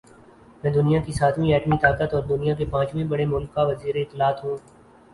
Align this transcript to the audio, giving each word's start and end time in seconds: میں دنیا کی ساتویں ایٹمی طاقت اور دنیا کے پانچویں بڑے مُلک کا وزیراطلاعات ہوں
میں 0.63 0.71
دنیا 0.71 0.99
کی 1.01 1.11
ساتویں 1.11 1.51
ایٹمی 1.53 1.77
طاقت 1.81 2.13
اور 2.13 2.23
دنیا 2.25 2.53
کے 2.55 2.65
پانچویں 2.71 3.03
بڑے 3.09 3.25
مُلک 3.27 3.53
کا 3.55 3.63
وزیراطلاعات 3.67 4.43
ہوں 4.43 4.57